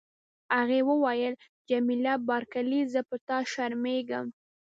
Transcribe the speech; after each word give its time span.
هغې 0.57 0.79
وویل: 0.89 1.33
جميله 1.69 2.13
بارکلي، 2.27 2.81
زه 2.93 3.01
په 3.09 3.15
تا 3.27 3.37
شرمیږم. 3.51 4.25